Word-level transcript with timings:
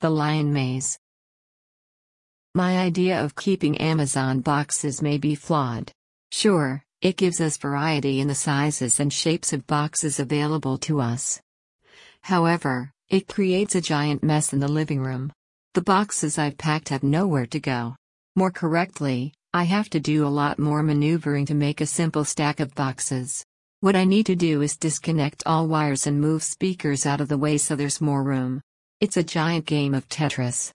The 0.00 0.10
Lion 0.10 0.52
Maze. 0.52 0.98
My 2.54 2.76
idea 2.76 3.24
of 3.24 3.34
keeping 3.34 3.78
Amazon 3.78 4.40
boxes 4.40 5.00
may 5.00 5.16
be 5.16 5.34
flawed. 5.34 5.90
Sure, 6.30 6.84
it 7.00 7.16
gives 7.16 7.40
us 7.40 7.56
variety 7.56 8.20
in 8.20 8.28
the 8.28 8.34
sizes 8.34 9.00
and 9.00 9.10
shapes 9.10 9.54
of 9.54 9.66
boxes 9.66 10.20
available 10.20 10.76
to 10.78 11.00
us. 11.00 11.40
However, 12.20 12.90
it 13.08 13.26
creates 13.26 13.74
a 13.74 13.80
giant 13.80 14.22
mess 14.22 14.52
in 14.52 14.60
the 14.60 14.68
living 14.68 15.00
room. 15.00 15.32
The 15.72 15.80
boxes 15.80 16.36
I've 16.36 16.58
packed 16.58 16.90
have 16.90 17.02
nowhere 17.02 17.46
to 17.46 17.58
go. 17.58 17.96
More 18.34 18.50
correctly, 18.50 19.32
I 19.54 19.64
have 19.64 19.88
to 19.90 19.98
do 19.98 20.26
a 20.26 20.28
lot 20.28 20.58
more 20.58 20.82
maneuvering 20.82 21.46
to 21.46 21.54
make 21.54 21.80
a 21.80 21.86
simple 21.86 22.26
stack 22.26 22.60
of 22.60 22.74
boxes. 22.74 23.46
What 23.80 23.96
I 23.96 24.04
need 24.04 24.26
to 24.26 24.36
do 24.36 24.60
is 24.60 24.76
disconnect 24.76 25.42
all 25.46 25.68
wires 25.68 26.06
and 26.06 26.20
move 26.20 26.42
speakers 26.42 27.06
out 27.06 27.22
of 27.22 27.28
the 27.28 27.38
way 27.38 27.56
so 27.56 27.74
there's 27.74 28.02
more 28.02 28.22
room. 28.22 28.60
It's 28.98 29.18
a 29.18 29.22
giant 29.22 29.66
game 29.66 29.92
of 29.92 30.08
Tetris. 30.08 30.72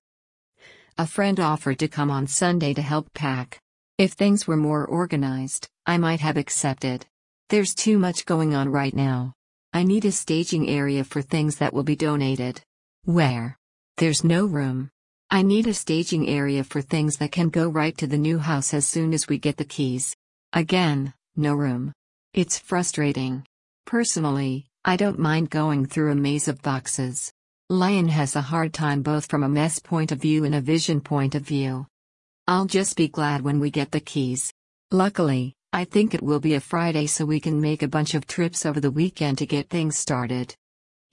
A 0.95 1.07
friend 1.07 1.39
offered 1.39 1.79
to 1.79 1.87
come 1.87 2.11
on 2.11 2.27
Sunday 2.27 2.71
to 2.75 2.81
help 2.83 3.11
pack. 3.15 3.59
If 3.97 4.11
things 4.11 4.45
were 4.45 4.57
more 4.57 4.85
organized, 4.85 5.67
I 5.87 5.97
might 5.97 6.19
have 6.19 6.37
accepted. 6.37 7.07
There's 7.49 7.73
too 7.73 7.97
much 7.97 8.27
going 8.27 8.53
on 8.53 8.69
right 8.69 8.93
now. 8.93 9.33
I 9.73 9.81
need 9.81 10.05
a 10.05 10.11
staging 10.11 10.69
area 10.69 11.03
for 11.03 11.23
things 11.23 11.55
that 11.57 11.73
will 11.73 11.81
be 11.81 11.95
donated. 11.95 12.61
Where? 13.05 13.57
There's 13.97 14.23
no 14.23 14.45
room. 14.45 14.91
I 15.31 15.41
need 15.41 15.65
a 15.65 15.73
staging 15.73 16.29
area 16.29 16.63
for 16.63 16.83
things 16.83 17.17
that 17.17 17.31
can 17.31 17.49
go 17.49 17.69
right 17.69 17.97
to 17.97 18.05
the 18.05 18.19
new 18.19 18.37
house 18.37 18.71
as 18.75 18.87
soon 18.87 19.15
as 19.15 19.27
we 19.27 19.39
get 19.39 19.57
the 19.57 19.65
keys. 19.65 20.15
Again, 20.53 21.15
no 21.35 21.55
room. 21.55 21.91
It's 22.35 22.59
frustrating. 22.59 23.45
Personally, 23.87 24.67
I 24.85 24.95
don't 24.95 25.17
mind 25.17 25.49
going 25.49 25.87
through 25.87 26.11
a 26.11 26.15
maze 26.15 26.47
of 26.47 26.61
boxes. 26.61 27.31
Lion 27.71 28.09
has 28.09 28.35
a 28.35 28.41
hard 28.41 28.73
time 28.73 29.01
both 29.01 29.27
from 29.27 29.43
a 29.43 29.47
mess 29.47 29.79
point 29.79 30.11
of 30.11 30.19
view 30.19 30.43
and 30.43 30.53
a 30.53 30.59
vision 30.59 30.99
point 30.99 31.35
of 31.35 31.43
view. 31.43 31.87
I'll 32.45 32.65
just 32.65 32.97
be 32.97 33.07
glad 33.07 33.43
when 33.43 33.61
we 33.61 33.71
get 33.71 33.91
the 33.91 34.01
keys. 34.01 34.51
Luckily, 34.91 35.53
I 35.71 35.85
think 35.85 36.13
it 36.13 36.21
will 36.21 36.41
be 36.41 36.55
a 36.55 36.59
Friday 36.59 37.05
so 37.05 37.23
we 37.23 37.39
can 37.39 37.61
make 37.61 37.81
a 37.81 37.87
bunch 37.87 38.13
of 38.13 38.27
trips 38.27 38.65
over 38.65 38.81
the 38.81 38.91
weekend 38.91 39.37
to 39.37 39.45
get 39.45 39.69
things 39.69 39.97
started. 39.97 40.53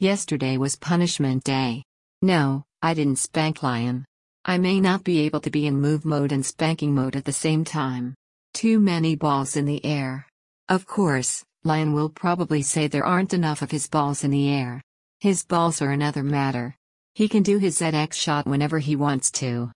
Yesterday 0.01 0.56
was 0.56 0.75
punishment 0.75 1.45
day. 1.45 1.84
No, 2.23 2.64
I 2.83 2.92
didn't 2.92 3.20
spank 3.20 3.62
Lion. 3.62 4.05
I 4.45 4.59
may 4.59 4.81
not 4.81 5.05
be 5.05 5.20
able 5.20 5.42
to 5.42 5.51
be 5.51 5.69
in 5.69 5.81
move 5.81 6.05
mode 6.05 6.33
and 6.33 6.45
spanking 6.45 6.92
mode 6.92 7.14
at 7.14 7.25
the 7.25 7.33
same 7.33 7.62
time. 7.62 8.17
Too 8.53 8.81
many 8.81 9.14
balls 9.14 9.55
in 9.55 9.64
the 9.64 9.84
air. 9.86 10.27
Of 10.69 10.86
course, 10.86 11.45
Lion 11.62 11.92
will 11.92 12.09
probably 12.09 12.62
say 12.62 12.89
there 12.89 13.06
aren't 13.06 13.33
enough 13.33 13.62
of 13.62 13.70
his 13.70 13.86
balls 13.86 14.25
in 14.25 14.33
the 14.33 14.48
air. 14.48 14.83
His 15.20 15.44
balls 15.44 15.83
are 15.83 15.91
another 15.91 16.22
matter. 16.22 16.77
He 17.16 17.28
can 17.28 17.42
do 17.42 17.58
his 17.58 17.80
ZX 17.80 18.12
shot 18.12 18.47
whenever 18.47 18.78
he 18.78 18.94
wants 18.94 19.33
to. 19.33 19.72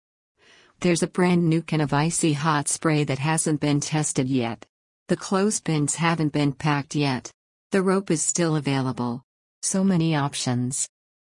There's 0.79 1.03
a 1.03 1.09
brand 1.09 1.49
new 1.49 1.63
can 1.63 1.81
of 1.81 1.93
icy 1.93 2.33
hot 2.33 2.69
spray 2.69 3.03
that 3.03 3.19
hasn't 3.19 3.61
been 3.61 3.81
tested 3.81 4.29
yet. 4.29 4.65
The 5.09 5.17
clothespins 5.17 5.97
haven't 5.97 6.33
been 6.33 6.53
packed 6.53 6.95
yet. 6.95 7.33
The 7.73 7.83
rope 7.83 8.13
is 8.13 8.23
still 8.23 8.55
available. 8.55 9.25
So 9.63 9.83
many 9.83 10.15
options. 10.15 10.89